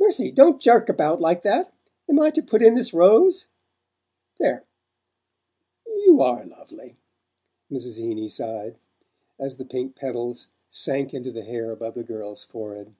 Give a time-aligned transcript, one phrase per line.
[0.00, 0.32] "Mercy!
[0.32, 1.72] Don't jerk about like that.
[2.08, 3.46] Am I to put in this rose?
[4.38, 4.64] There
[5.86, 6.96] you ARE lovely!"
[7.70, 7.98] Mrs.
[8.00, 8.80] Heeny sighed,
[9.38, 12.96] as the pink petals sank into the hair above the girl's forehead.